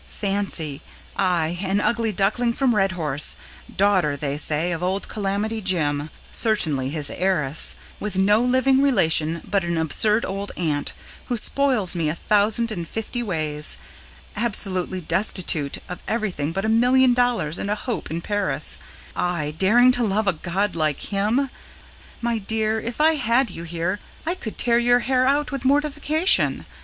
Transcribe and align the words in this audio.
Fancy! 0.09 0.81
I, 1.15 1.59
an 1.61 1.79
ugly 1.79 2.11
duckling 2.11 2.53
from 2.53 2.73
Redhorse 2.73 3.35
daughter 3.77 4.17
(they 4.17 4.39
say) 4.39 4.71
of 4.71 4.81
old 4.81 5.07
Calamity 5.07 5.61
Jim 5.61 6.09
certainly 6.31 6.89
his 6.89 7.11
heiress, 7.11 7.75
with 7.99 8.15
no 8.17 8.41
living 8.41 8.81
relation 8.81 9.43
but 9.47 9.63
an 9.63 9.77
absurd 9.77 10.25
old 10.25 10.51
aunt, 10.57 10.93
who 11.27 11.37
spoils 11.37 11.95
me 11.95 12.09
a 12.09 12.15
thousand 12.15 12.71
and 12.71 12.87
fifty 12.87 13.21
ways 13.21 13.77
absolutely 14.35 15.01
destitute 15.01 15.77
of 15.87 16.01
everything 16.07 16.51
but 16.51 16.65
a 16.65 16.67
million 16.67 17.13
dollars 17.13 17.59
and 17.59 17.69
a 17.69 17.75
hope 17.75 18.09
in 18.09 18.21
Paris 18.21 18.79
I 19.15 19.53
daring 19.59 19.91
to 19.91 20.03
love 20.03 20.25
a 20.27 20.33
god 20.33 20.75
like 20.75 21.11
him! 21.13 21.51
My 22.21 22.39
dear, 22.39 22.79
if 22.79 22.99
I 22.99 23.17
had 23.17 23.51
you 23.51 23.65
here, 23.65 23.99
I 24.25 24.33
could 24.33 24.57
tear 24.57 24.79
your 24.79 25.01
hair 25.01 25.27
out 25.27 25.51
with 25.51 25.63
mortification. 25.63 26.65